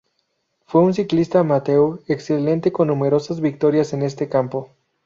[0.65, 4.71] Fue un ciclista amateur excelente con numerosas victorias en este campo.